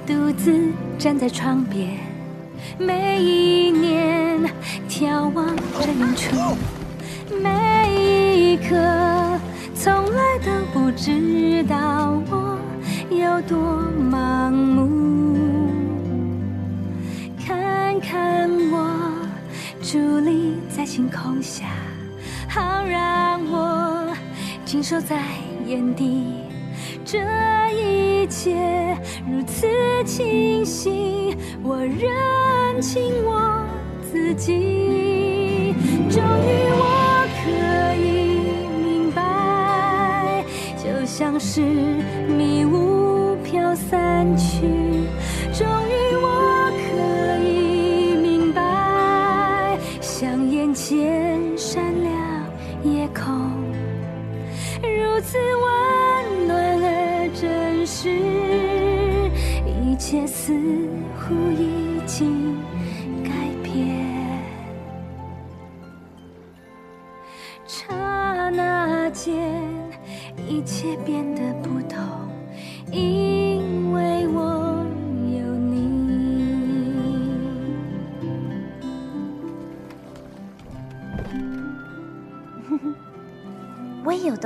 [0.06, 1.90] 独自站在窗边，
[2.78, 4.40] 每一年
[4.90, 5.64] 眺望着
[6.00, 6.36] 远处，
[7.42, 8.76] 每一刻
[9.76, 12.58] 从来都不知道我。
[13.18, 13.58] 有多
[14.12, 15.38] 盲目？
[17.46, 19.14] 看看我
[19.84, 21.66] 伫立在星空下，
[22.48, 24.16] 好让我
[24.64, 25.22] 静守在
[25.66, 26.34] 眼底。
[27.04, 27.20] 这
[27.74, 28.56] 一切
[29.30, 29.68] 如此
[30.06, 33.66] 清晰，我认清我
[34.12, 35.76] 自己。
[36.10, 37.50] 终于我可
[37.96, 38.40] 以
[38.84, 40.46] 明白，
[40.78, 41.62] 就像是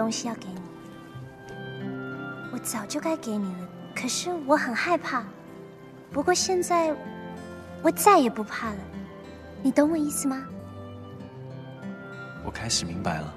[0.06, 0.62] 东西要给你，
[2.54, 5.24] 我早就该给你了，可是我很害怕。
[6.12, 6.96] 不过现在，
[7.82, 8.78] 我再也不怕了，
[9.64, 10.46] 你懂我意思吗？
[12.46, 13.34] 我开始明白了。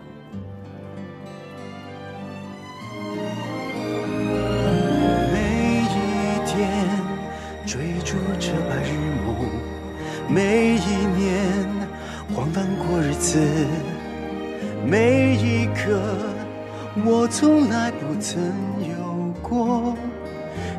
[17.31, 18.43] 从来不曾
[18.81, 19.95] 有过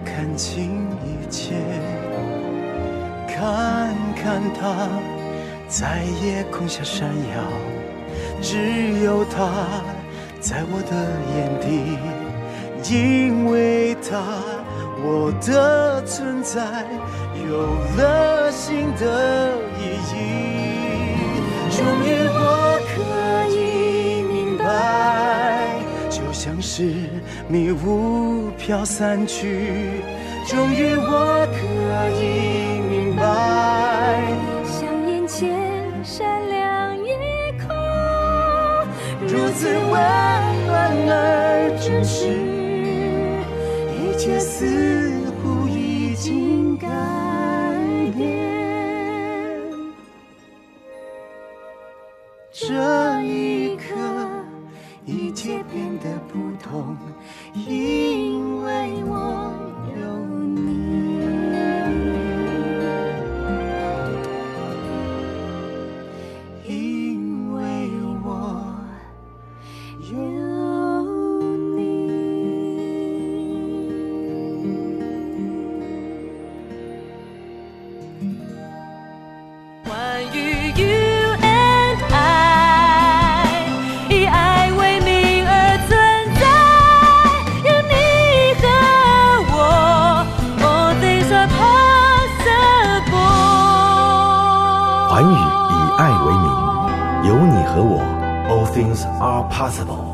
[0.04, 1.54] 看清一切，
[3.28, 4.90] 看看它
[5.68, 7.44] 在夜空下闪耀，
[8.42, 9.50] 只有它
[10.42, 10.92] 在我的
[11.36, 11.98] 眼底，
[12.94, 14.20] 因为它，
[15.02, 16.84] 我的存在
[17.48, 19.82] 有了新的意
[20.12, 20.18] 义。
[26.80, 26.86] 是
[27.49, 30.01] 迷雾飘散去。
[30.47, 31.59] 终于我可
[32.23, 33.21] 以明白，
[34.63, 35.43] 像眼前
[36.05, 37.13] 闪亮夜
[37.67, 37.75] 空，
[39.27, 39.91] 如此温
[40.67, 42.32] 暖而真实，
[43.99, 44.65] 一切似
[98.80, 100.09] things are possible。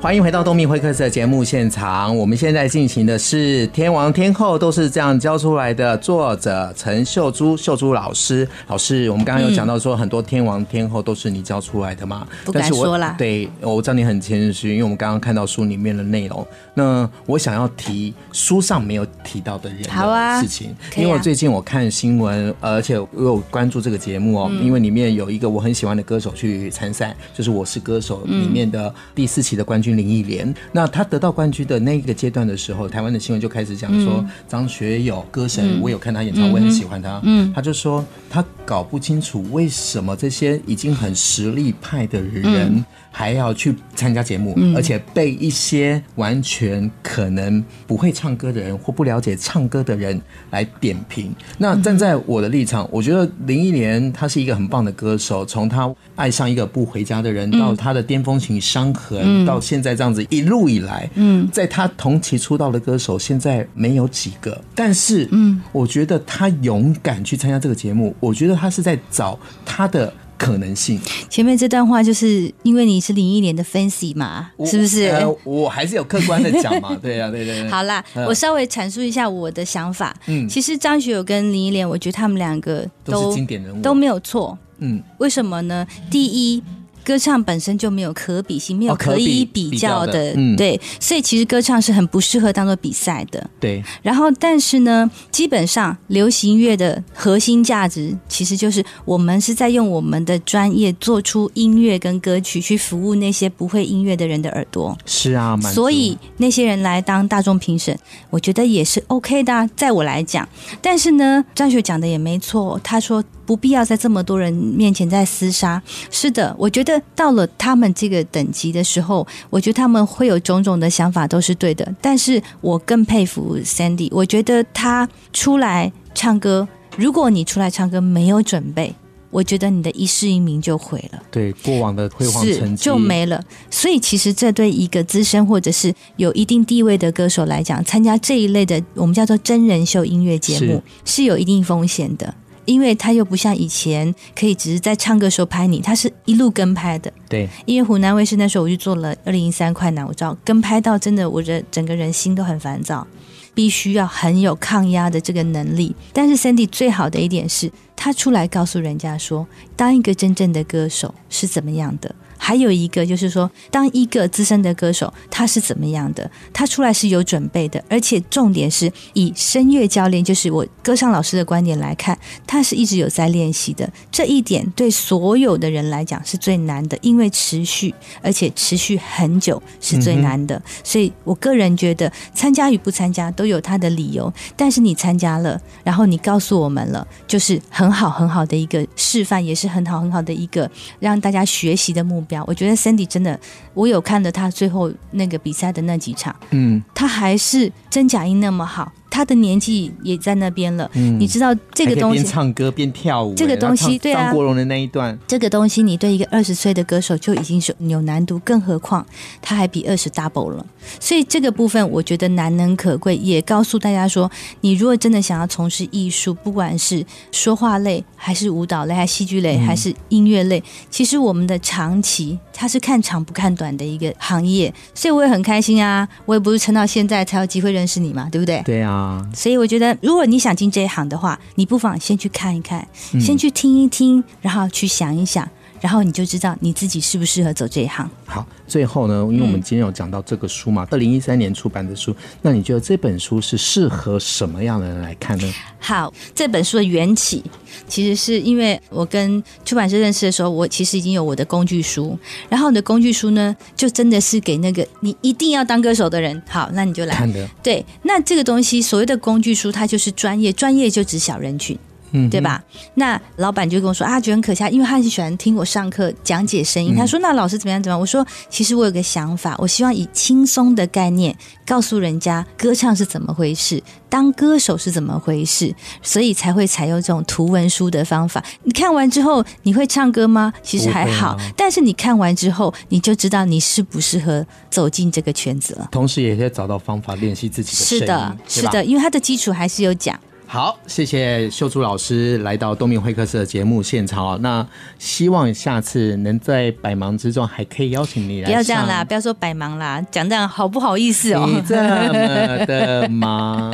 [0.00, 2.16] 欢迎回到东明会客室的节目现场。
[2.16, 8.48] 我们现在进行的是《天王天后都是这样教出来的》，作者陈秀珠秀珠老师。
[8.68, 12.24] 老师，我们刚刚有讲到说，很多天王天后都是你教出来的嘛？
[12.44, 13.16] 不敢说啦。
[13.18, 16.46] 对，我知道你很谦虚，因为我们刚刚看到书里面的内容。
[16.74, 29.87] 那我想要提书上没有提到的人的事情，因为我最近我看新闻，而且我有关注这个节目哦，因为里面有一个我很喜欢的歌手去参赛，就是《我是歌手》里面的第四期的冠军。
[29.96, 37.20] 林忆莲，那他得到冠军的那个阶段的时候，台湾的新闻就开始讲说张学友歌神，我有看他演唱会，我很喜欢他。
[37.24, 51.34] 嗯，他就说他搞不清楚为什么这些已经很实力派的人还要去参加节目，而且被一些完全可能不会唱歌的人或不了解唱歌的人来点评。
[51.58, 59.88] 那站在我的立场，我觉得林忆莲她是一个很棒的歌手，从她爱上一个不回家的人到她的巅峰型伤痕到现在。
[59.88, 70.98] 在这样子一路以来，嗯，在她同期出道的歌手现在没有几个，但是，嗯，我觉得她勇敢去参加这个节目，我觉得她是在找她的可能性。
[71.28, 75.06] 前面这段话就是因为你是林忆莲的 fans 嘛，是不是？
[75.06, 77.68] 呃，我还是有客观的讲嘛， 对呀，对对对。
[77.68, 80.16] 好啦，我稍微阐述一下我的想法。
[80.26, 84.56] 嗯，其实张学友跟林忆莲，我觉得他们两个都，都是经典人物，都没有错。
[84.78, 85.86] 嗯，为什么呢？
[86.10, 86.62] 第一。
[87.08, 93.48] 歌唱本身就没有可比性，没有可以比较的，哦、的嗯、对，所以其实歌唱是很不适合当做比赛的。
[93.58, 104.94] 对，然后但是呢，基本上流行乐的核心价值其实就是我们是在用我们的专业做出音乐跟歌曲，去服务那些不会音乐的人的耳朵。
[105.06, 107.98] 是啊，所以那些人来当大众评审，
[108.28, 110.46] 我觉得也是 OK 的，啊，在我来讲。
[110.82, 113.24] 但是呢，张学讲的也没错，他说。
[113.48, 115.82] 不必要在这么多人面前再厮杀。
[116.10, 121.94] 是的，我觉得到了他们这个等级的时候，我觉得他们会有种种的想法都是对的。
[121.98, 126.68] 但是我更佩服 Sandy，我觉得他出来唱歌，
[126.98, 128.94] 如果你出来唱歌没有准备，
[129.30, 131.22] 我觉得你的一世英名就毁了。
[131.30, 133.42] 对，过往的辉煌成绩就没了。
[133.70, 142.34] 所以其实这对一个资深或者是有一定地位的歌手来讲，参加这一类的我们叫做真人秀音乐节目是，是有一定风险的。
[142.68, 147.10] 因为他又不像以前可以只是在唱歌时候拍你，他是一路跟拍的。
[147.26, 153.06] 对，因为湖南卫视那时候我就做了二零一三快男，我知道跟拍到真的，我的整个人心都很烦躁，
[153.54, 155.96] 必须要很有抗压的这个能力。
[156.12, 162.14] 但是 Sandy 最好的一点是，他出来告诉人家说，当一个真正的歌手是怎么样的。
[162.38, 166.30] 还有一个就是说，当一个资深的歌手，他是怎么样的？
[166.52, 173.90] 他出来是有准备的，而且重点是以声乐教练，就是我歌唱老师的观点来看，他是一直有在练习的。
[174.10, 180.62] 这一点对所有的人来讲是最难的，因为持续而且持续很久是最难的。
[180.82, 184.32] 所以我个人觉得，参加与不参加都有他的理由。
[184.56, 190.70] 但是你参加了，然后你告诉我们了，就是很好很好的一个示范，也是很好很好的一个
[191.00, 192.27] 让大家学习的目标。
[192.28, 192.44] 标。
[192.46, 193.38] 我觉得 Sandy 真的，
[193.74, 198.92] 我有看了他最后那个比赛的那几场，嗯，他还是真假音那么好。
[199.10, 209.04] 他的年纪也在那边了，嗯，你知道这个东西，边唱歌边跳舞，这个东西对啊，张国荣的那一段，这个东西你对一个二十岁的歌手就已经是有难度，更何况
[209.40, 210.66] 他还比二十 double 了，
[211.00, 214.30] 所以这个部分我觉得难能可贵，也告诉大家说，
[214.60, 228.62] 你如果真的想要从事艺术，不管是说话类，还是舞蹈类，还是戏剧类，还是音乐类，其实我们的长期它是看长不看短的一个行业，所以我也很开心啊，我也不是撑到现在才有机会认识你嘛，对不对？
[228.64, 229.07] 对啊。
[229.34, 232.86] 所以我觉得，如果你想进这一行的话，你不妨先去看一看，
[233.20, 235.48] 先去听一听，然后去想一想。
[235.80, 238.08] 然后你就知道你自己适不适合走这一行。
[238.26, 245.54] 好，最后呢，因为我们今天有讲到这个书嘛，二零一三年出版的书，那你觉得这本书是适合什么样的人来看呢？
[245.78, 247.42] 好，这本书的缘起
[247.86, 252.18] 其实是因为我跟出版社认识的时候，我其实已经有我的工具书，
[252.48, 256.42] 然后你的工具书呢，就真的是给那个你一定要当歌手的人。
[256.48, 257.48] 好，那你就来看的。
[257.62, 261.78] 对，那这个东西所谓的工具书，它就是专业，专业就指小人群。
[262.12, 262.62] 嗯，对吧？
[262.94, 266.94] 那老板就跟我说啊，觉得很可笑，因为他很喜欢听我上课讲解声音。
[266.96, 267.82] 他说：“那老师怎么样？
[267.82, 271.36] 怎么样？”我说：“其实我有个想法，我希望以轻松的概念
[271.66, 278.42] 告诉人家歌唱是怎么回事，当歌手是怎么回事，所以才会采用这种图文书的方法。
[278.64, 280.52] 你看完之后，你会唱歌吗？
[280.62, 285.88] 其实还好，但是你看完之后，你就知道你适不适合走进这个圈子了。
[285.90, 288.00] 同时，也可以找到方法练习自己的声音。
[288.00, 290.18] 是的，是的，因为他的基础还是有讲。”
[290.50, 294.40] 好，谢谢秀珠老师来到东明会客室的节目现场。
[294.40, 294.66] 那
[294.98, 298.46] 希望下次能在百忙之中还可以邀请你来。
[298.46, 301.44] 不要这样啦，不要说百忙啦，讲这样好不好意思哦？
[301.46, 303.70] 你这么的忙，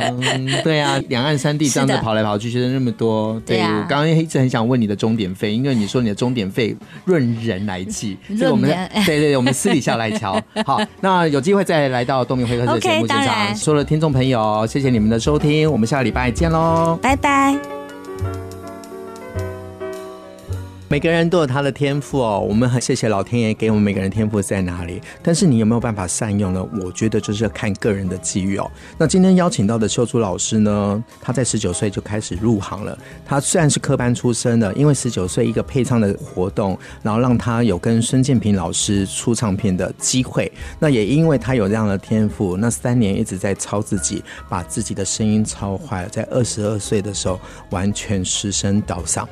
[0.65, 3.41] 对啊，两岸三地这样子 跑来跑去，学生那么多。
[3.45, 8.69] 对，我刚刚一直很想问你的钟点费，因为你说你的钟点费论人来计，所以我们
[9.05, 10.37] 对对对，我们私底下来瞧。
[10.65, 13.55] 好，那有机会再来到东明会客室的节目现场。
[13.55, 16.64] 所有的听众朋友，谢谢你们的收听，我们下个礼拜见喽。
[17.01, 17.74] 拜拜。
[20.95, 26.65] 每个人都有他的天赋哦，我们很谢谢老天爷给我们每个人天赋在哪里，但是你有没有办法善用呢？
[26.81, 28.71] 我觉得就是要看个人的机遇哦。
[28.97, 32.97] 那今天邀请到的秀珠老师呢，他在十九岁就开始入行了。
[33.25, 40.49] 他虽然是科班出身的，因为十九岁一个配唱的活动，然后让他有跟孙建平老师出唱片的机会。
[40.79, 47.37] 那也因为他有这样的天赋，那三年一直在操自己，把自己的声音操坏了，在二十二岁的时候
[47.71, 49.25] 完全失声倒嗓。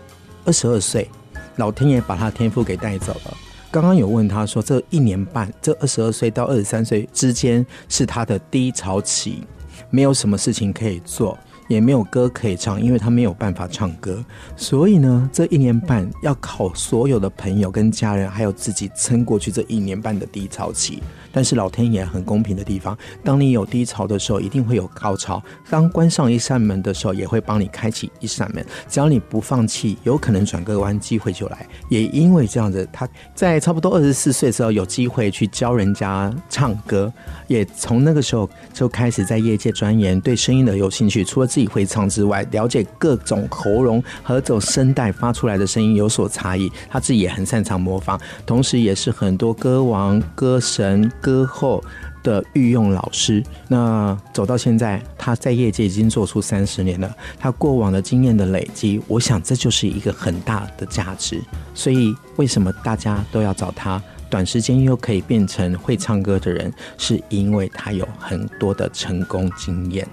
[0.43, 1.09] 二十二岁。
[1.57, 3.37] 老天爷把他天赋给带走了。
[3.71, 9.43] 刚刚有问他说，这一年半，这二十二岁到二十三岁之间是他的低潮期，
[9.89, 11.37] 没有什么事情可以做。
[11.67, 14.23] 也没有歌可以唱，因为他没有办法唱歌，
[14.55, 21.01] 所以呢，这一年半要靠所有的朋友跟家人，还有自己撑过去这一年半的低潮期。
[21.31, 28.63] 但是老天爷很公平的地方，当你有低潮的时候，一定会有高潮；当关上一扇门的时候，也会帮你开启一扇门。
[28.87, 31.67] 只要你不放弃，有可能转个弯，机会就来。
[31.89, 37.11] 也因为这样子，他在差不多二十四岁的时候，有机会去教人家唱歌，
[37.47, 41.23] 也从那个时候就开始在业界钻研，对声音的有兴趣。
[41.23, 51.83] 除了自己会唱之外，了解各种喉咙和走声带发出来的声音有所差异，他自己也很擅长模仿，同时也是很多歌王、歌神、歌后
[52.21, 53.43] 的御用老师。
[53.67, 61.41] 那走到现在，他在业界已经做出三十年了，他过往的经验的累积，我想这就是一个很大的价值。
[61.73, 64.01] 所以，为什么大家都要找他？
[64.29, 70.07] 短时间又可以变成会唱歌的人，是因为他有很多的成功经验。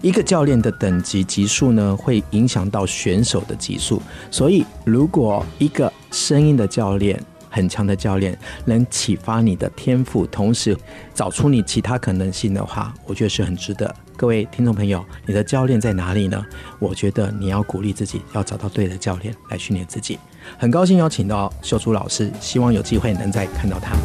[0.00, 4.00] 一个教练的等级级数呢，会影响到选手的级数。
[4.30, 10.76] 所以，如果一个声音的教练，很强的教练，能启发你的天赋，同时
[11.14, 13.94] 找出你其他可能性的话，我觉得是很值得。
[14.16, 16.44] 各位听众朋友，你的教练在哪里呢？
[16.78, 20.18] 我觉得你要鼓励自己，要找到对的教练来训练自己。
[20.58, 23.96] 很高兴邀请到秀珠老师，希望有机会能再看到他。